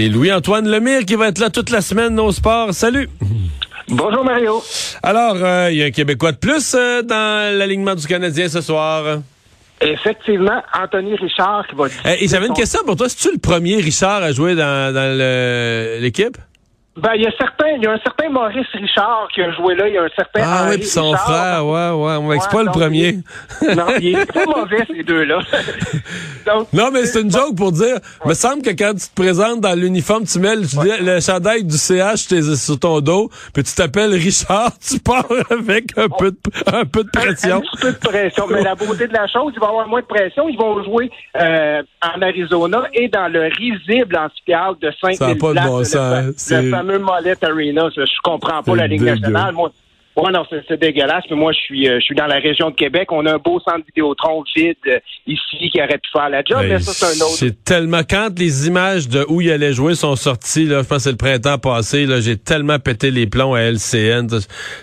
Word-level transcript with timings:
c'est 0.00 0.08
Louis-Antoine 0.08 0.66
Lemire 0.66 1.04
qui 1.04 1.14
va 1.14 1.28
être 1.28 1.38
là 1.38 1.50
toute 1.50 1.68
la 1.68 1.82
semaine 1.82 2.18
au 2.18 2.32
sport. 2.32 2.72
Salut! 2.72 3.10
Bonjour 3.86 4.24
Mario. 4.24 4.62
Alors, 5.02 5.36
euh, 5.36 5.68
il 5.70 5.76
y 5.76 5.82
a 5.82 5.86
un 5.86 5.90
Québécois 5.90 6.32
de 6.32 6.38
plus 6.38 6.74
euh, 6.74 7.02
dans 7.02 7.58
l'alignement 7.58 7.94
du 7.94 8.06
Canadien 8.06 8.48
ce 8.48 8.62
soir. 8.62 9.18
Effectivement, 9.82 10.62
Anthony 10.72 11.16
Richard 11.16 11.66
qui 11.68 11.74
va... 11.74 11.88
et 12.18 12.28
j'avais 12.28 12.46
une 12.46 12.54
question 12.54 12.80
pour 12.86 12.96
toi. 12.96 13.08
Es-tu 13.08 13.30
le 13.30 13.38
premier 13.38 13.76
Richard 13.76 14.22
à 14.22 14.32
jouer 14.32 14.54
dans, 14.54 14.94
dans 14.94 15.18
l'équipe? 16.00 16.38
Ben, 17.02 17.12
il 17.14 17.22
y 17.22 17.26
a 17.26 17.30
certains, 17.38 17.70
il 17.76 17.82
y 17.82 17.86
a 17.86 17.92
un 17.92 17.98
certain 17.98 18.28
Maurice 18.28 18.66
Richard 18.74 19.28
qui 19.34 19.40
a 19.40 19.50
joué 19.52 19.74
là, 19.74 19.88
il 19.88 19.94
y 19.94 19.98
a 19.98 20.02
un 20.02 20.08
certain 20.14 20.40
Ah 20.44 20.66
oui, 20.68 20.78
puis 20.78 20.86
son 20.86 21.14
frère, 21.16 21.64
ouais, 21.66 21.90
ouais, 21.90 22.16
on 22.16 22.28
m'explique 22.28 22.52
pas 22.52 22.62
le 22.62 22.70
premier. 22.70 23.12
non, 23.74 23.86
il 24.00 24.18
est 24.18 24.32
pas 24.32 24.44
mauvais 24.44 24.84
ces 24.86 25.02
deux-là. 25.02 25.38
non, 26.72 26.90
mais 26.92 27.06
c'est 27.06 27.22
une 27.22 27.30
joke 27.30 27.56
pour 27.56 27.72
dire, 27.72 27.96
me 28.26 28.34
semble 28.34 28.62
que 28.62 28.70
quand 28.70 28.92
tu 28.92 29.08
te 29.08 29.14
présentes 29.14 29.60
dans 29.60 29.78
l'uniforme, 29.78 30.24
tu 30.24 30.38
mets 30.40 30.56
le, 30.56 30.64
le 31.04 31.20
chandail 31.20 31.64
du 31.64 31.76
CH 31.76 32.28
sur 32.56 32.78
ton 32.78 33.00
dos, 33.00 33.30
puis 33.54 33.62
tu 33.62 33.74
t'appelles 33.74 34.12
Richard, 34.12 34.72
tu 34.80 34.98
pars 34.98 35.24
avec 35.50 35.96
un 35.96 36.08
peu 36.08 36.32
de, 36.32 36.38
un 36.66 36.84
peu 36.84 37.04
de 37.04 37.10
pression. 37.10 37.56
Un, 37.56 37.60
petit 37.60 37.80
peu 37.80 37.92
de 37.92 37.98
pression, 37.98 38.46
mais 38.50 38.62
la 38.62 38.74
beauté 38.74 39.06
de 39.06 39.14
la 39.14 39.26
chose, 39.26 39.52
il 39.54 39.60
va 39.60 39.66
y 39.66 39.70
avoir 39.70 39.88
moins 39.88 40.00
de 40.00 40.06
pression, 40.06 40.48
ils 40.48 40.58
vont 40.58 40.82
jouer 40.84 41.10
euh, 41.40 41.82
en 42.02 42.20
Arizona 42.20 42.82
et 42.92 43.08
dans 43.08 43.28
le 43.28 43.48
risible 43.56 44.16
amphithéâtre 44.16 44.78
de 44.80 44.92
5000 45.00 45.16
Ça 45.16 45.28
n'a 45.28 45.34
pas 45.34 45.54
de 45.54 45.66
bon 45.66 45.84
sens 45.84 46.52
fameux 46.90 47.04
Mollet 47.04 47.44
Arena. 47.44 47.88
Je, 47.94 48.02
comprends 48.22 48.62
pas 48.62 48.76
la 48.76 48.86
Ligue 48.86 49.02
nationale. 49.02 49.54
Moi, 49.54 49.70
Ouais, 50.16 50.32
non, 50.32 50.44
c'est 50.50 50.78
dégueulasse. 50.78 51.24
Mais 51.30 51.36
moi, 51.36 51.52
je 51.52 51.58
suis, 51.58 51.88
euh, 51.88 51.98
je 52.00 52.04
suis 52.04 52.14
dans 52.16 52.26
la 52.26 52.40
région 52.40 52.70
de 52.70 52.74
Québec. 52.74 53.12
On 53.12 53.24
a 53.26 53.34
un 53.34 53.38
beau 53.38 53.60
centre 53.60 53.84
Vidéotron 53.86 54.42
vide 54.56 54.76
euh, 54.88 54.98
ici 55.26 55.70
qui 55.70 55.80
aurait 55.80 55.98
pu 55.98 56.10
faire 56.12 56.28
la 56.28 56.42
job, 56.44 56.58
mais 56.68 56.80
ça, 56.80 56.92
c'est 56.92 57.06
un 57.06 57.24
autre. 57.24 57.36
C'est 57.36 57.64
tellement... 57.64 58.00
Quand 58.08 58.28
les 58.36 58.66
images 58.66 59.08
de 59.08 59.24
où 59.28 59.40
il 59.40 59.50
allait 59.52 59.72
jouer 59.72 59.94
sont 59.94 60.16
sorties, 60.16 60.64
là, 60.64 60.82
je 60.82 60.88
pense 60.88 60.98
que 60.98 61.02
c'est 61.04 61.10
le 61.12 61.16
printemps 61.16 61.58
passé, 61.58 62.06
là, 62.06 62.20
j'ai 62.20 62.36
tellement 62.36 62.78
pété 62.80 63.12
les 63.12 63.28
plombs 63.28 63.54
à 63.54 63.60
LCN. 63.60 64.26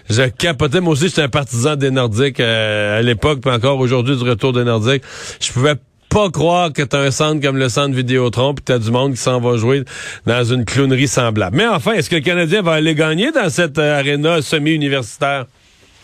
Je 0.09 0.29
capotais. 0.29 0.79
Moi 0.79 0.93
aussi, 0.93 1.09
j'étais 1.09 1.23
un 1.23 1.29
partisan 1.29 1.75
des 1.75 1.91
Nordiques 1.91 2.39
euh, 2.39 2.99
à 2.99 3.01
l'époque, 3.01 3.41
puis 3.41 3.51
encore 3.51 3.79
aujourd'hui 3.79 4.15
du 4.15 4.23
retour 4.23 4.53
des 4.53 4.63
Nordiques. 4.63 5.03
Je 5.41 5.51
pouvais 5.51 5.75
pas 6.09 6.29
croire 6.29 6.73
que 6.73 6.81
t'as 6.81 6.99
un 6.99 7.11
centre 7.11 7.41
comme 7.41 7.57
le 7.57 7.69
centre 7.69 7.95
Vidéotron 7.95 8.53
puis 8.53 8.63
t'as 8.63 8.79
du 8.79 8.91
monde 8.91 9.13
qui 9.13 9.21
s'en 9.21 9.39
va 9.39 9.57
jouer 9.57 9.83
dans 10.25 10.43
une 10.43 10.65
clownerie 10.65 11.07
semblable. 11.07 11.55
Mais 11.55 11.67
enfin, 11.67 11.93
est-ce 11.93 12.09
que 12.09 12.15
le 12.15 12.21
Canadien 12.21 12.61
va 12.61 12.73
aller 12.73 12.95
gagner 12.95 13.31
dans 13.31 13.49
cette 13.49 13.77
euh, 13.77 14.41
semi-universitaire? 14.41 15.45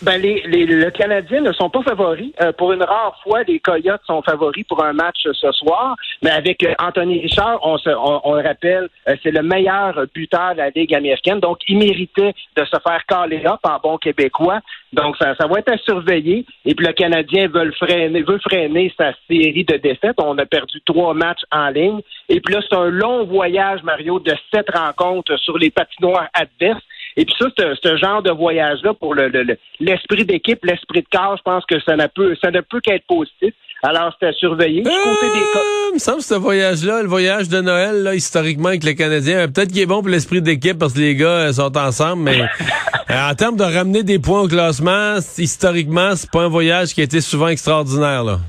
Ben, 0.03 0.21
les, 0.21 0.43
les, 0.47 0.65
le 0.65 0.91
Canadien 0.91 1.39
ne 1.39 1.53
sont 1.53 1.69
pas 1.69 1.81
favoris. 1.81 2.33
Euh, 2.41 2.51
pour 2.51 2.73
une 2.73 2.83
rare 2.83 3.17
fois, 3.23 3.43
les 3.43 3.59
Coyotes 3.59 4.01
sont 4.05 4.21
favoris 4.21 4.65
pour 4.65 4.83
un 4.83 4.91
match 4.91 5.19
ce 5.31 5.51
soir. 5.53 5.95
Mais 6.21 6.29
avec 6.29 6.61
euh, 6.61 6.73
Anthony 6.77 7.21
Richard, 7.21 7.59
on, 7.61 7.77
se, 7.77 7.89
on, 7.89 8.33
le 8.33 8.41
rappelle, 8.41 8.89
euh, 9.07 9.15
c'est 9.23 9.31
le 9.31 9.41
meilleur 9.41 10.05
buteur 10.13 10.55
de 10.55 10.57
la 10.57 10.71
Ligue 10.71 10.93
américaine. 10.93 11.39
Donc, 11.39 11.59
il 11.69 11.77
méritait 11.77 12.33
de 12.57 12.65
se 12.65 12.77
faire 12.85 13.05
caler 13.07 13.45
up 13.45 13.59
en 13.63 13.79
bon 13.81 13.97
québécois. 13.97 14.59
Donc, 14.91 15.15
ça, 15.15 15.35
ça 15.35 15.47
va 15.47 15.59
être 15.59 15.71
à 15.71 15.77
surveiller. 15.77 16.45
Et 16.65 16.75
puis, 16.75 16.85
le 16.85 16.91
Canadien 16.91 17.47
veut 17.47 17.71
freiner, 17.71 18.23
veut 18.23 18.39
freiner 18.39 18.93
sa 18.97 19.13
série 19.29 19.63
de 19.63 19.77
défaites. 19.77 20.17
On 20.17 20.37
a 20.37 20.45
perdu 20.45 20.81
trois 20.85 21.13
matchs 21.13 21.43
en 21.49 21.69
ligne. 21.69 22.01
Et 22.27 22.41
puis 22.41 22.53
là, 22.53 22.61
c'est 22.61 22.75
un 22.75 22.89
long 22.89 23.23
voyage, 23.23 23.81
Mario, 23.83 24.19
de 24.19 24.33
sept 24.53 24.69
rencontres 24.69 25.37
sur 25.37 25.57
les 25.57 25.71
patinoires 25.71 26.27
adverses. 26.33 26.83
Et 27.15 27.25
puis 27.25 27.35
ça, 27.39 27.47
ce 27.57 27.97
genre 27.97 28.21
de 28.21 28.31
voyage-là, 28.31 28.93
pour 28.93 29.15
l'esprit 29.15 30.25
d'équipe, 30.25 30.63
l'esprit 30.63 31.01
de 31.01 31.07
corps, 31.11 31.37
je 31.37 31.43
pense 31.43 31.65
que 31.65 31.79
ça 31.81 31.95
ne 31.95 32.07
peut, 32.07 32.35
ça 32.41 32.51
ne 32.51 32.61
peut 32.61 32.79
qu'être 32.81 33.05
positif. 33.07 33.53
Alors, 33.85 34.15
c'est 34.17 34.27
à 34.27 34.31
surveiller. 34.31 34.81
Du 34.81 34.89
côté 34.89 35.25
des 35.25 35.41
euh, 35.41 35.89
Il 35.89 35.95
me 35.95 35.99
semble 35.99 36.19
que 36.19 36.23
ce 36.23 36.35
voyage-là, 36.35 37.01
le 37.01 37.09
voyage 37.09 37.49
de 37.49 37.59
Noël, 37.59 38.01
là, 38.01 38.15
historiquement, 38.15 38.69
avec 38.69 38.85
les 38.85 38.95
Canadiens, 38.95 39.39
euh, 39.39 39.47
peut-être 39.47 39.73
qu'il 39.73 39.81
est 39.81 39.85
bon 39.85 39.99
pour 39.99 40.07
l'esprit 40.07 40.41
d'équipe 40.41 40.79
parce 40.79 40.93
que 40.93 40.99
les 40.99 41.15
gars 41.15 41.27
euh, 41.27 41.51
sont 41.51 41.77
ensemble, 41.77 42.23
mais 42.23 42.43
en 43.09 43.35
termes 43.35 43.57
de 43.57 43.63
ramener 43.63 44.03
des 44.03 44.19
points 44.19 44.39
au 44.39 44.47
classement, 44.47 45.17
historiquement, 45.37 46.15
c'est 46.15 46.31
pas 46.31 46.43
un 46.43 46.47
voyage 46.47 46.93
qui 46.93 47.01
a 47.01 47.03
été 47.03 47.19
souvent 47.19 47.49
extraordinaire, 47.49 48.23
là. 48.23 48.39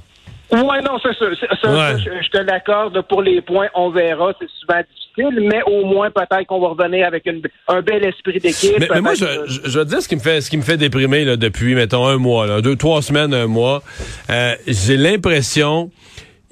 Oui, 0.52 0.76
non, 0.84 0.98
c'est 1.02 1.18
ça. 1.18 1.24
je, 1.32 2.30
te 2.30 2.38
l'accorde. 2.38 3.00
Pour 3.08 3.22
les 3.22 3.40
points, 3.40 3.66
on 3.74 3.90
verra. 3.90 4.32
C'est 4.38 4.48
souvent 4.60 4.78
difficile, 4.78 5.03
mais 5.18 5.62
au 5.66 5.84
moins, 5.84 6.10
peut-être 6.10 6.46
qu'on 6.46 6.60
va 6.60 6.68
revenir 6.68 7.06
avec 7.06 7.28
un 7.68 7.82
bel 7.82 8.04
esprit 8.04 8.40
d'équipe. 8.40 8.74
Mais, 8.78 9.00
moi, 9.00 9.14
je, 9.14 9.24
je, 9.46 9.78
veux 9.78 9.84
dire 9.84 10.02
ce 10.02 10.08
qui 10.08 10.16
me 10.16 10.20
fait, 10.20 10.40
ce 10.40 10.50
qui 10.50 10.56
me 10.56 10.62
fait 10.62 10.76
déprimer 10.76 11.24
là, 11.24 11.36
depuis, 11.36 11.74
mettons, 11.74 12.06
un 12.06 12.18
mois, 12.18 12.46
là, 12.46 12.60
deux, 12.60 12.76
trois 12.76 13.02
semaines, 13.02 13.32
un 13.34 13.46
mois. 13.46 13.82
Euh, 14.30 14.54
J'ai 14.66 14.96
l'impression 14.96 15.90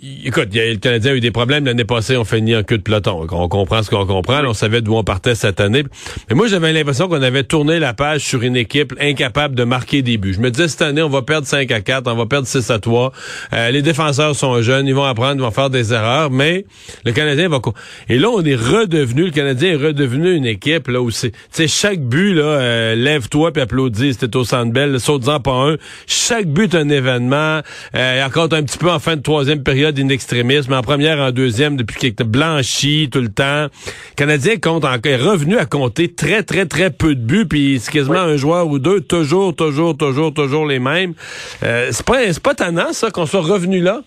Écoute, 0.05 0.49
le 0.53 0.79
Canadien 0.79 1.13
a 1.13 1.15
eu 1.15 1.21
des 1.21 1.31
problèmes 1.31 1.65
l'année 1.65 1.85
passée, 1.85 2.17
on 2.17 2.25
finit 2.25 2.57
en 2.57 2.65
queue 2.65 2.77
de 2.77 2.83
peloton. 2.83 3.25
On 3.31 3.49
comprend 3.49 3.85
ce 3.85 3.91
qu'on 3.91 4.05
comprend, 4.05 4.43
on 4.45 4.53
savait 4.53 4.81
d'où 4.81 4.97
on 4.97 5.05
partait 5.05 5.37
cette 5.37 5.61
année. 5.61 5.85
Mais 6.29 6.35
moi, 6.35 6.49
j'avais 6.49 6.73
l'impression 6.73 7.07
qu'on 7.07 7.23
avait 7.23 7.45
tourné 7.45 7.79
la 7.79 7.95
page 7.95 8.23
sur 8.23 8.43
une 8.43 8.57
équipe 8.57 8.95
incapable 9.01 9.55
de 9.55 9.63
marquer 9.63 10.03
des 10.03 10.19
buts. 10.19 10.35
Je 10.35 10.41
me 10.41 10.51
disais, 10.51 10.67
cette 10.67 10.83
année, 10.83 11.03
on 11.03 11.09
va 11.09 11.23
perdre 11.23 11.47
5 11.47 11.71
à 11.71 11.81
4, 11.81 12.11
on 12.11 12.17
va 12.17 12.27
perdre 12.27 12.49
6 12.49 12.69
à 12.71 12.81
3. 12.81 13.13
Euh, 13.53 13.71
les 13.71 13.81
défenseurs 13.81 14.35
sont 14.35 14.61
jeunes, 14.61 14.89
ils 14.89 14.95
vont 14.95 15.05
apprendre, 15.05 15.37
ils 15.37 15.43
vont 15.43 15.53
faire 15.53 15.71
des 15.71 15.93
erreurs, 15.93 16.33
mais 16.33 16.65
le 17.05 17.13
Canadien 17.13 17.49
va... 17.49 17.61
Et 18.09 18.19
là, 18.19 18.29
on 18.29 18.45
est 18.45 18.57
redevenu, 18.57 19.27
le 19.27 19.31
Canadien 19.31 19.75
est 19.75 19.87
redevenu 19.87 20.35
une 20.35 20.47
équipe 20.47 20.89
là 20.89 21.01
où 21.01 21.13
c'est... 21.13 21.31
Tu 21.31 21.39
sais, 21.53 21.69
chaque 21.69 22.01
but, 22.01 22.35
là, 22.35 22.43
euh, 22.43 22.95
lève-toi 22.97 23.53
puis 23.53 23.63
applaudis, 23.63 24.15
c'était 24.15 24.37
au 24.37 24.43
Centre 24.43 24.73
Bell, 24.73 24.99
saute-en 24.99 25.39
pas 25.39 25.53
un. 25.53 25.77
Chaque 26.09 26.47
but, 26.47 26.75
un 26.75 26.89
événement. 26.89 27.61
Euh, 27.95 28.27
encore 28.27 28.49
un 28.51 28.65
petit 28.65 28.79
peu 28.79 28.91
en 28.91 28.99
fin 28.99 29.15
de 29.15 29.23
troisième 29.23 29.63
période, 29.63 29.92
d'inextrémisme, 29.93 30.73
en 30.73 30.83
première, 30.83 31.19
en 31.19 31.31
deuxième, 31.31 31.77
depuis 31.77 31.97
qu'il 31.97 32.09
était 32.11 32.25
blanchi 32.25 33.09
tout 33.11 33.21
le 33.21 33.29
temps. 33.29 33.65
Le 33.65 34.15
Canadien 34.17 34.57
compte 34.57 34.85
encore, 34.85 35.01
est 35.05 35.17
revenu 35.17 35.57
à 35.59 35.67
compter 35.67 36.13
très, 36.13 36.43
très, 36.43 36.67
très 36.67 36.91
peu 36.91 37.15
de 37.15 37.21
buts, 37.21 37.47
puis 37.47 37.79
c'est 37.81 37.93
quasiment 37.93 38.21
un 38.21 38.37
joueur 38.37 38.67
ou 38.69 38.79
deux, 38.79 39.01
toujours, 39.01 39.55
toujours, 39.55 39.97
toujours, 39.97 40.33
toujours 40.35 40.67
les 40.67 40.79
mêmes. 40.79 41.15
Euh, 41.63 41.89
c'est 41.93 42.05
pas, 42.05 42.21
pas 42.43 42.55
tannant, 42.55 42.93
ça, 42.93 43.11
qu'on 43.11 43.27
soit 43.27 43.41
revenu 43.41 43.81
là? 43.81 44.03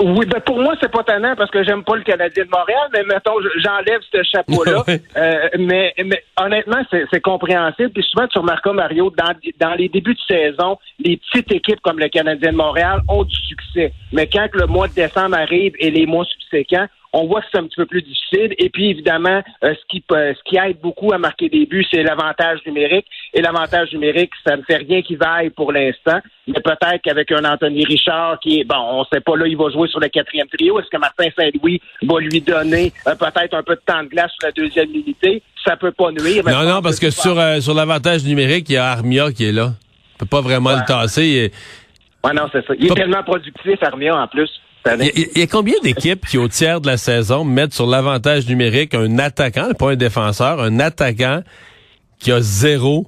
Oui, 0.00 0.26
ben 0.26 0.40
pour 0.40 0.60
moi 0.60 0.74
c'est 0.80 0.90
pas 0.90 1.02
tannant 1.02 1.34
parce 1.36 1.50
que 1.50 1.62
j'aime 1.62 1.84
pas 1.84 1.96
le 1.96 2.02
Canadien 2.02 2.44
de 2.44 2.50
Montréal, 2.50 2.88
mais 2.92 3.02
mettons 3.04 3.34
j'enlève 3.58 4.00
ce 4.12 4.22
chapeau-là. 4.22 4.84
Euh, 5.16 5.48
mais, 5.58 5.92
mais 6.04 6.22
honnêtement 6.38 6.82
c'est 6.90 7.20
compréhensible. 7.20 7.90
Puis 7.90 8.02
souvent 8.04 8.26
tu 8.28 8.38
remarques 8.38 8.66
Mario 8.66 9.12
dans 9.16 9.34
dans 9.58 9.74
les 9.74 9.88
débuts 9.88 10.14
de 10.14 10.20
saison, 10.20 10.78
les 10.98 11.16
petites 11.16 11.50
équipes 11.52 11.80
comme 11.80 11.98
le 11.98 12.08
Canadien 12.08 12.52
de 12.52 12.56
Montréal 12.56 13.00
ont 13.08 13.24
du 13.24 13.34
succès. 13.34 13.92
Mais 14.12 14.26
quand 14.28 14.48
le 14.52 14.66
mois 14.66 14.88
de 14.88 14.94
décembre 14.94 15.36
arrive 15.36 15.72
et 15.78 15.90
les 15.90 16.06
mois 16.06 16.24
subséquents, 16.24 16.86
on 17.12 17.26
voit 17.26 17.40
que 17.40 17.46
c'est 17.50 17.58
un 17.58 17.64
petit 17.64 17.76
peu 17.76 17.86
plus 17.86 18.02
difficile. 18.02 18.54
Et 18.58 18.70
puis, 18.70 18.90
évidemment, 18.90 19.42
euh, 19.64 19.74
ce, 19.74 19.86
qui, 19.88 20.04
euh, 20.12 20.32
ce 20.34 20.42
qui 20.44 20.56
aide 20.56 20.78
beaucoup 20.80 21.12
à 21.12 21.18
marquer 21.18 21.48
des 21.48 21.66
buts, 21.66 21.84
c'est 21.90 22.02
l'avantage 22.02 22.60
numérique. 22.66 23.06
Et 23.34 23.42
l'avantage 23.42 23.92
numérique, 23.92 24.30
ça 24.46 24.56
ne 24.56 24.62
fait 24.62 24.76
rien 24.76 25.02
qui 25.02 25.16
vaille 25.16 25.50
pour 25.50 25.72
l'instant. 25.72 26.20
Mais 26.46 26.60
peut-être 26.60 27.02
qu'avec 27.02 27.32
un 27.32 27.44
Anthony 27.44 27.84
Richard 27.84 28.38
qui 28.40 28.60
est, 28.60 28.64
bon, 28.64 28.76
on 28.78 29.04
sait 29.04 29.20
pas 29.20 29.36
là, 29.36 29.46
il 29.46 29.56
va 29.56 29.70
jouer 29.70 29.88
sur 29.88 30.00
le 30.00 30.08
quatrième 30.08 30.46
trio. 30.48 30.78
Est-ce 30.78 30.88
que 30.88 30.98
Martin 30.98 31.28
Saint-Louis 31.36 31.80
va 32.02 32.20
lui 32.20 32.40
donner 32.40 32.92
euh, 33.06 33.14
peut-être 33.14 33.54
un 33.54 33.62
peu 33.62 33.74
de 33.74 33.82
temps 33.84 34.02
de 34.02 34.08
glace 34.08 34.30
sur 34.38 34.48
la 34.48 34.52
deuxième 34.52 34.90
unité? 34.90 35.42
Ça 35.64 35.76
peut 35.76 35.92
pas 35.92 36.10
nuire. 36.12 36.44
Non, 36.46 36.64
non, 36.64 36.80
parce 36.80 36.98
que 36.98 37.10
sur, 37.10 37.36
sur 37.60 37.74
l'avantage 37.74 38.24
numérique, 38.24 38.70
il 38.70 38.74
y 38.74 38.76
a 38.78 38.86
Armia 38.86 39.30
qui 39.32 39.46
est 39.46 39.52
là. 39.52 39.72
On 40.14 40.18
peut 40.20 40.26
pas 40.26 40.40
vraiment 40.40 40.70
le 40.70 40.84
tasser. 40.86 41.52
Ouais, 42.24 42.32
non, 42.32 42.48
c'est 42.52 42.64
ça. 42.66 42.74
Il 42.78 42.86
est 42.86 42.94
tellement 42.94 43.22
productif, 43.22 43.82
Armia, 43.82 44.16
en 44.16 44.26
plus. 44.28 44.50
Il 44.86 45.04
y, 45.06 45.08
a- 45.08 45.26
il 45.34 45.38
y 45.40 45.42
a 45.42 45.46
combien 45.46 45.74
d'équipes 45.82 46.26
qui, 46.26 46.38
au 46.38 46.48
tiers 46.48 46.80
de 46.80 46.86
la 46.86 46.96
saison, 46.96 47.44
mettent 47.44 47.74
sur 47.74 47.86
l'avantage 47.86 48.46
numérique 48.46 48.94
un 48.94 49.18
attaquant, 49.18 49.72
pas 49.78 49.90
un 49.92 49.96
défenseur, 49.96 50.60
un 50.60 50.80
attaquant 50.80 51.42
qui 52.18 52.32
a 52.32 52.40
zéro 52.40 53.06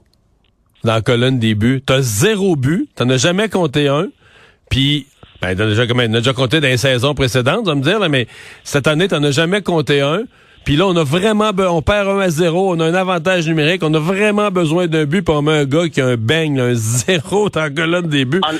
dans 0.84 0.94
la 0.94 1.00
colonne 1.00 1.38
des 1.38 1.54
buts? 1.54 1.82
T'as 1.84 2.00
zéro 2.02 2.56
but, 2.56 2.88
t'en 2.94 3.08
as 3.10 3.16
jamais 3.16 3.48
compté 3.48 3.88
un, 3.88 4.08
puis... 4.70 5.06
Ben, 5.40 5.56
t'en 5.56 5.64
as 5.64 5.68
déjà, 5.70 5.82
as 5.82 6.08
déjà 6.08 6.32
compté 6.34 6.60
dans 6.60 6.68
les 6.68 6.76
saisons 6.76 7.14
précédentes, 7.14 7.66
on 7.66 7.74
me 7.74 7.82
dire, 7.82 7.98
là, 7.98 8.08
mais 8.08 8.28
cette 8.62 8.86
année, 8.86 9.08
t'en 9.08 9.22
as 9.24 9.32
jamais 9.32 9.60
compté 9.60 10.00
un. 10.00 10.22
Puis 10.64 10.76
là, 10.76 10.86
on 10.86 10.94
a 10.96 11.02
vraiment, 11.02 11.50
on 11.68 11.82
perd 11.82 12.06
un 12.08 12.20
à 12.20 12.28
zéro, 12.30 12.72
on 12.72 12.78
a 12.78 12.84
un 12.86 12.94
avantage 12.94 13.48
numérique, 13.48 13.82
on 13.82 13.92
a 13.94 13.98
vraiment 13.98 14.52
besoin 14.52 14.86
d'un 14.86 15.04
but, 15.04 15.22
puis 15.22 15.34
on 15.34 15.42
met 15.42 15.50
un 15.58 15.64
gars 15.64 15.88
qui 15.88 16.00
a 16.00 16.06
un 16.06 16.16
bang, 16.16 16.56
là, 16.56 16.66
un 16.66 16.74
zéro 16.74 17.48
dans 17.50 17.60
la 17.62 17.70
colonne 17.70 18.06
des 18.06 18.24
buts. 18.24 18.40
En- 18.44 18.54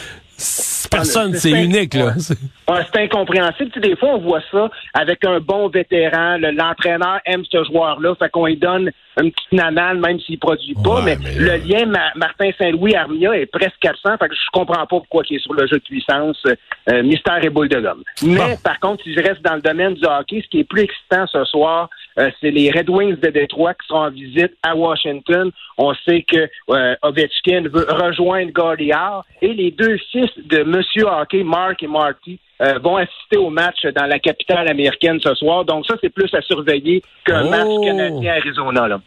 Personne, 0.93 1.35
c'est- 1.35 1.51
unique, 1.51 1.95
là. 1.95 2.15
ouais. 2.69 2.81
C'est 2.93 3.01
incompréhensible. 3.03 3.71
Tu 3.71 3.81
sais, 3.81 3.89
des 3.89 3.97
fois, 3.97 4.11
on 4.15 4.19
voit 4.19 4.41
ça 4.51 4.71
avec 4.95 5.25
un 5.25 5.41
bon 5.41 5.69
vétéran. 5.69 6.37
Le- 6.39 6.51
L'entraîneur 6.53 7.21
aime 7.27 7.43
ce 7.51 7.65
joueur-là, 7.65 8.15
fait 8.19 8.29
qu'on 8.31 8.47
lui 8.47 8.57
donne 8.57 8.91
une 9.21 9.31
petite 9.31 9.53
nanane, 9.53 10.01
même 10.01 10.19
s'il 10.21 10.39
produit 10.39 10.75
pas. 10.83 10.97
Ouais, 10.97 11.03
mais, 11.05 11.19
mais 11.23 11.35
le 11.35 11.57
lien 11.67 11.87
Ma- 11.87 12.13
Martin 12.17 12.51
Saint-Louis 12.59 12.95
Armia 12.95 13.37
est 13.37 13.47
presque 13.47 13.77
400, 13.81 14.17
fait 14.19 14.29
que 14.29 14.35
je 14.35 14.41
comprends 14.53 14.75
pas 14.77 14.87
pourquoi 14.87 15.23
il 15.29 15.37
est 15.37 15.41
sur 15.41 15.53
le 15.53 15.67
jeu 15.67 15.77
de 15.79 15.83
puissance, 15.83 16.43
euh, 16.89 17.03
mystère 17.03 17.45
et 17.45 17.51
boule 17.51 17.69
de 17.69 17.81
gomme. 17.81 18.03
Mais 18.23 18.37
Bon. 18.37 18.57
par 18.65 18.81
contre, 18.81 19.03
si 19.05 19.13
je 19.15 19.21
reste 19.21 19.43
dans 19.43 19.55
le 19.57 19.61
domaine 19.61 19.95
du 19.95 20.05
hockey, 20.07 20.41
ce 20.43 20.49
qui 20.49 20.61
est 20.61 20.65
plus 20.65 20.83
excitant 20.83 21.27
ce 21.27 21.45
soir, 21.45 21.91
euh, 22.19 22.31
c'est 22.41 22.51
les 22.51 22.71
Red 22.71 22.89
Wings 22.91 23.19
de 23.21 23.29
Détroit 23.31 23.75
qui 23.75 23.87
seront 23.89 24.07
en 24.07 24.11
visite 24.11 24.53
à 24.63 24.75
Washington. 24.77 25.51
On 25.79 25.95
sait 26.07 26.23
que 26.23 26.49
euh, 26.71 26.95
Ovechkin 27.03 27.63
veut 27.73 27.87
rejoindre 27.89 28.53
Gaudiard 28.53 29.25
et 29.41 29.53
les 29.53 29.71
deux 29.71 29.97
fils 30.11 30.31
de 30.45 30.63
Monsieur 30.65 31.07
Hockey, 31.07 31.43
Mark 31.45 31.83
et 31.83 31.87
Marty, 31.87 32.39
euh, 32.61 32.79
vont 32.79 32.97
assister 32.97 33.37
au 33.39 33.51
match 33.51 33.85
dans 33.97 34.07
la 34.07 34.19
capitale 34.19 34.69
américaine 34.69 35.19
ce 35.23 35.35
soir. 35.35 35.65
Donc 35.65 35.87
ça, 35.87 35.95
c'est 36.01 36.11
plus 36.13 36.33
à 36.35 36.41
surveiller 36.43 37.03
qu'un 37.25 37.47
Oh! 37.47 37.51
match 37.51 37.69
canadien-Arizona. 37.85 38.89
Là. 38.89 39.01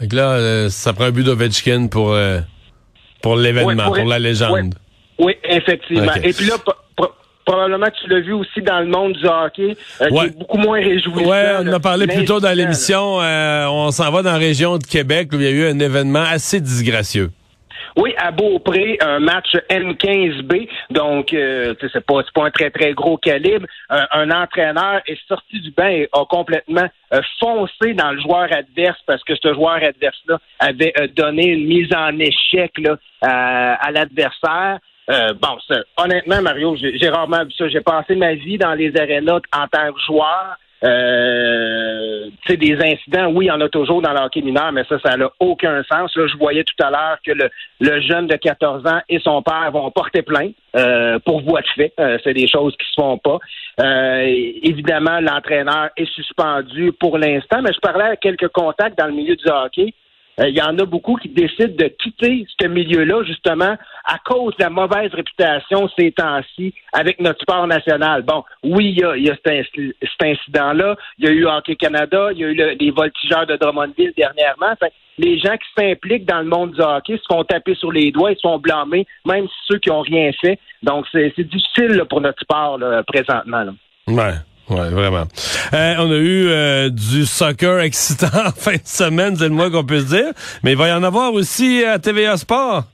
Que 0.00 0.16
là, 0.16 0.68
ça 0.70 0.92
prend 0.92 1.04
un 1.04 1.10
but 1.10 1.24
d'Ovechkin 1.24 1.86
pour, 1.88 2.16
pour 3.22 3.36
l'événement, 3.36 3.68
Ouais, 3.68 3.76
pour, 3.84 3.94
pour- 3.96 4.04
la 4.08 4.18
légende. 4.18 4.74
Oui, 5.18 5.34
effectivement. 5.44 6.12
Et 6.22 6.32
puis 6.32 6.46
là, 6.46 6.56
probablement 7.46 7.86
que 7.86 7.96
tu 8.04 8.08
l'as 8.10 8.20
vu 8.20 8.32
aussi 8.34 8.60
dans 8.60 8.80
le 8.80 8.86
monde 8.86 9.14
du 9.14 9.26
hockey, 9.26 9.76
euh, 10.02 10.08
Ouais. 10.10 10.20
qui 10.20 10.26
est 10.34 10.38
beaucoup 10.38 10.58
moins 10.58 10.78
réjouissant. 10.80 11.30
Ouais, 11.30 11.52
on 11.60 11.68
en 11.68 11.72
a 11.72 11.80
parlé 11.80 12.06
plus 12.06 12.24
tôt 12.26 12.40
dans 12.40 12.52
l'émission. 12.54 13.22
euh, 13.22 13.66
on 13.68 13.90
s'en 13.92 14.10
va 14.10 14.22
dans 14.22 14.32
la 14.32 14.38
région 14.38 14.76
de 14.78 14.84
Québec 14.84 15.30
où 15.32 15.36
il 15.36 15.42
y 15.42 15.46
a 15.46 15.50
eu 15.50 15.66
un 15.70 15.78
événement 15.78 16.24
assez 16.28 16.60
disgracieux. 16.60 17.30
Oui, 17.98 18.12
à 18.18 18.30
Beaupré, 18.30 18.98
un 19.00 19.20
match 19.20 19.56
M15B, 19.70 20.68
donc 20.90 21.32
euh, 21.32 21.74
c'est 21.80 22.04
pas 22.04 22.20
pas 22.34 22.44
un 22.44 22.50
très 22.50 22.70
très 22.70 22.92
gros 22.92 23.16
calibre. 23.16 23.66
Un, 23.88 24.06
un 24.12 24.30
entraîneur 24.30 25.00
est 25.06 25.18
sorti 25.26 25.60
du 25.60 25.70
banc 25.70 25.86
et 25.86 26.06
a 26.12 26.24
complètement 26.26 26.86
euh, 27.14 27.20
foncé 27.40 27.94
dans 27.94 28.10
le 28.12 28.20
joueur 28.20 28.48
adverse 28.52 28.98
parce 29.06 29.22
que 29.24 29.32
ce 29.42 29.54
joueur 29.54 29.76
adverse 29.82 30.20
là 30.28 30.38
avait 30.58 30.92
euh, 31.00 31.06
donné 31.16 31.46
une 31.46 31.66
mise 31.66 31.88
en 31.94 32.18
échec 32.18 32.72
là 32.78 32.96
à, 33.22 33.74
à 33.86 33.90
l'adversaire. 33.92 34.78
Euh, 35.08 35.34
bon, 35.34 35.56
ça, 35.68 35.76
honnêtement, 35.96 36.42
Mario, 36.42 36.76
j'ai 36.76 37.08
rarement 37.08 37.44
vu 37.44 37.52
ça. 37.52 37.68
J'ai 37.68 37.80
passé 37.80 38.14
ma 38.16 38.34
vie 38.34 38.58
dans 38.58 38.74
les 38.74 38.96
arénas 38.96 39.40
en 39.52 39.68
tant 39.68 39.92
que 39.92 40.00
joueur. 40.06 40.56
Euh, 40.84 42.28
des 42.48 42.76
incidents, 42.76 43.32
oui, 43.32 43.46
il 43.46 43.48
y 43.48 43.50
en 43.50 43.60
a 43.60 43.68
toujours 43.68 44.02
dans 44.02 44.12
le 44.12 44.20
hockey 44.20 44.42
mineur, 44.42 44.72
mais 44.72 44.84
ça, 44.88 44.98
ça 45.04 45.16
n'a 45.16 45.30
aucun 45.40 45.82
sens. 45.84 46.14
Là, 46.16 46.26
je 46.26 46.36
voyais 46.36 46.64
tout 46.64 46.84
à 46.84 46.90
l'heure 46.90 47.18
que 47.24 47.32
le, 47.32 47.50
le 47.80 48.00
jeune 48.00 48.26
de 48.26 48.36
14 48.36 48.86
ans 48.86 49.00
et 49.08 49.18
son 49.20 49.42
père 49.42 49.70
vont 49.72 49.90
porter 49.90 50.22
plainte 50.22 50.54
euh, 50.76 51.18
pour 51.24 51.42
voie 51.42 51.62
de 51.62 51.68
fait. 51.74 51.92
Euh, 51.98 52.18
c'est 52.22 52.34
des 52.34 52.46
choses 52.46 52.76
qui 52.76 52.86
se 52.86 53.00
font 53.00 53.18
pas. 53.18 53.38
Euh, 53.80 54.24
évidemment, 54.62 55.20
l'entraîneur 55.20 55.90
est 55.96 56.10
suspendu 56.12 56.92
pour 56.92 57.18
l'instant, 57.18 57.62
mais 57.62 57.72
je 57.72 57.80
parlais 57.80 58.04
à 58.04 58.16
quelques 58.16 58.48
contacts 58.48 58.98
dans 58.98 59.06
le 59.06 59.12
milieu 59.12 59.36
du 59.36 59.48
hockey. 59.48 59.94
Euh, 60.40 60.48
Il 60.48 60.54
y 60.56 60.62
en 60.62 60.78
a 60.78 60.84
beaucoup 60.84 61.16
qui 61.16 61.28
décident 61.28 61.74
de 61.78 61.88
quitter 61.88 62.46
ce 62.60 62.66
milieu-là, 62.66 63.22
justement, 63.24 63.76
à 64.04 64.18
cause 64.24 64.54
de 64.56 64.62
la 64.64 64.70
mauvaise 64.70 65.10
réputation 65.12 65.88
ces 65.98 66.12
temps-ci 66.12 66.74
avec 66.92 67.20
notre 67.20 67.40
sport 67.40 67.66
national. 67.66 68.22
Bon, 68.22 68.44
oui, 68.62 68.90
il 68.90 68.98
y 69.00 69.04
a, 69.04 69.16
il 69.16 69.24
y 69.26 69.30
a 69.30 69.34
cet, 69.34 69.46
inci- 69.46 69.94
cet 70.00 70.22
incident-là. 70.22 70.96
Il 71.18 71.24
y 71.24 71.28
a 71.28 71.32
eu 71.32 71.46
Hockey 71.46 71.76
Canada, 71.76 72.28
il 72.32 72.38
y 72.38 72.44
a 72.44 72.48
eu 72.48 72.54
le- 72.54 72.76
les 72.78 72.90
voltigeurs 72.90 73.46
de 73.46 73.56
Drummondville 73.56 74.12
dernièrement. 74.16 74.74
Que 74.80 74.86
les 75.18 75.38
gens 75.38 75.56
qui 75.56 75.68
s'impliquent 75.82 76.26
dans 76.26 76.40
le 76.40 76.44
monde 76.48 76.72
du 76.72 76.80
hockey 76.82 77.16
se 77.16 77.22
font 77.34 77.42
taper 77.44 77.74
sur 77.74 77.90
les 77.90 78.10
doigts, 78.12 78.32
ils 78.32 78.36
se 78.36 78.46
font 78.46 78.58
blâmer, 78.58 79.06
même 79.26 79.46
ceux 79.66 79.78
qui 79.78 79.90
ont 79.90 80.02
rien 80.02 80.30
fait. 80.40 80.58
Donc, 80.82 81.06
c'est 81.10 81.32
c'est 81.34 81.44
difficile 81.48 81.96
là, 81.96 82.04
pour 82.04 82.20
notre 82.20 82.40
sport 82.42 82.76
là, 82.78 83.02
présentement. 83.04 83.62
là. 83.64 83.72
Ouais. 84.08 84.34
Ouais, 84.68 84.90
vraiment. 84.90 85.24
Euh, 85.74 85.94
on 85.98 86.10
a 86.10 86.16
eu 86.16 86.48
euh, 86.48 86.90
du 86.90 87.24
soccer 87.24 87.80
excitant 87.80 88.26
en 88.46 88.50
fin 88.50 88.74
de 88.74 88.80
semaine, 88.84 89.36
c'est 89.36 89.44
le 89.44 89.50
moins 89.50 89.70
qu'on 89.70 89.84
peut 89.84 90.00
se 90.00 90.06
dire. 90.06 90.32
Mais 90.62 90.72
il 90.72 90.76
va 90.76 90.88
y 90.88 90.92
en 90.92 91.02
avoir 91.02 91.32
aussi 91.32 91.84
à 91.84 91.98
TVA 91.98 92.36
Sport. 92.36 92.84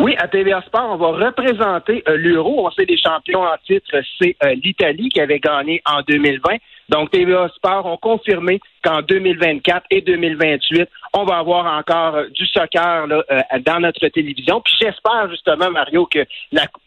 Oui, 0.00 0.14
à 0.18 0.28
TVA 0.28 0.62
Sport, 0.62 0.92
on 0.92 0.96
va 0.96 1.26
représenter 1.26 2.02
euh, 2.08 2.16
l'Euro. 2.16 2.66
On 2.66 2.70
sait 2.70 2.86
les 2.86 2.96
champions 2.96 3.42
en 3.42 3.56
titre, 3.66 3.96
c'est 4.18 4.34
euh, 4.42 4.54
l'Italie 4.54 5.10
qui 5.10 5.20
avait 5.20 5.38
gagné 5.38 5.82
en 5.84 6.00
2020. 6.02 6.56
Donc, 6.90 7.10
TVA 7.12 7.48
Sport 7.54 7.86
ont 7.86 7.96
confirmé 7.96 8.60
qu'en 8.82 9.00
2024 9.02 9.86
et 9.90 10.00
2028, 10.00 10.88
on 11.12 11.24
va 11.24 11.36
avoir 11.36 11.78
encore 11.78 12.16
euh, 12.16 12.28
du 12.30 12.44
soccer 12.46 13.06
là, 13.06 13.22
euh, 13.30 13.40
dans 13.64 13.78
notre 13.80 14.08
télévision. 14.08 14.60
Puis 14.60 14.74
j'espère 14.80 15.30
justement, 15.30 15.70
Mario, 15.70 16.06
que 16.06 16.26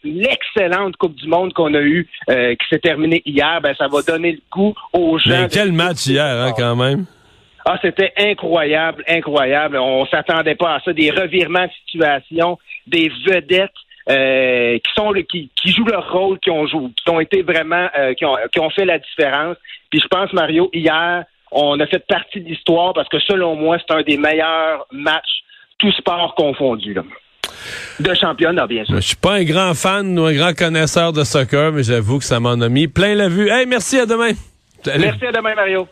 l'excellente 0.04 0.98
Coupe 0.98 1.16
du 1.16 1.28
Monde 1.28 1.54
qu'on 1.54 1.74
a 1.74 1.82
eue, 1.82 2.10
euh, 2.30 2.54
qui 2.56 2.68
s'est 2.70 2.80
terminée 2.80 3.22
hier, 3.26 3.62
ben, 3.62 3.74
ça 3.78 3.88
va 3.88 4.02
donner 4.02 4.34
le 4.34 4.42
goût 4.52 4.74
aux 4.92 5.18
gens. 5.20 5.44
Mais 5.44 5.48
quel 5.50 5.72
match 5.72 6.06
hier, 6.08 6.26
hein, 6.26 6.52
quand 6.58 6.76
même. 6.76 7.06
Ah, 7.66 7.78
c'était 7.82 8.12
incroyable, 8.18 9.04
incroyable. 9.08 9.78
On 9.78 10.06
s'attendait 10.06 10.56
pas 10.56 10.76
à 10.76 10.80
ça. 10.82 10.92
Des 10.94 11.12
revirements 11.12 11.66
de 11.66 11.72
situation, 11.86 12.58
des 12.88 13.10
vedettes 13.26 13.72
euh, 14.10 14.78
qui 14.80 14.92
sont 14.96 15.14
qui, 15.30 15.50
qui 15.56 15.72
jouent 15.72 15.86
leur 15.86 16.12
rôle, 16.12 16.40
qui 16.40 16.52
ont 16.52 16.68
joué, 16.68 16.90
qui 16.96 17.10
ont 17.10 17.22
été 17.22 17.42
vraiment, 17.42 17.88
euh, 17.98 18.14
qui, 18.14 18.26
ont, 18.26 18.36
qui 18.52 18.60
ont 18.60 18.70
fait 18.70 18.86
la 18.86 19.00
différence. 19.00 19.56
Puis 19.90 20.02
je 20.02 20.08
pense, 20.08 20.34
Mario, 20.34 20.70
hier, 20.74 21.24
on 21.52 21.80
a 21.80 21.88
fait 21.88 22.06
partie 22.06 22.42
de 22.42 22.50
l'histoire 22.50 22.94
parce 22.94 23.08
que 23.08 23.20
selon 23.20 23.56
moi, 23.56 23.78
c'est 23.80 23.94
un 23.94 24.02
des 24.02 24.18
meilleurs 24.18 24.86
matchs, 24.92 25.44
tout 25.78 25.92
sport 25.94 26.36
confondu. 26.36 26.94
Là. 26.94 27.04
De 28.00 28.14
championnat, 28.14 28.68
bien 28.68 28.84
sûr. 28.84 28.96
Je 28.96 29.02
suis 29.02 29.16
pas 29.16 29.36
un 29.36 29.44
grand 29.44 29.74
fan 29.74 30.18
ou 30.20 30.26
un 30.26 30.34
grand 30.34 30.54
connaisseur 30.54 31.14
de 31.14 31.24
soccer, 31.24 31.72
mais 31.72 31.84
j'avoue 31.84 32.20
que 32.20 32.26
ça 32.26 32.40
m'en 32.40 32.60
a 32.60 32.68
mis 32.68 32.88
plein 32.88 33.16
la 33.16 33.30
vue. 33.30 33.50
Hey, 33.50 33.66
merci, 33.68 34.00
à 34.00 34.06
demain. 34.06 34.32
Salut. 34.84 35.06
Merci 35.06 35.26
à 35.28 35.32
demain, 35.32 35.56
Mario. 35.56 35.88